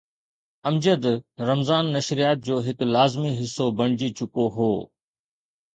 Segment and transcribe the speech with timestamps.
[0.69, 1.03] امجد
[1.49, 4.71] رمضان نشريات جو هڪ لازمي حصو بڻجي چڪو هو.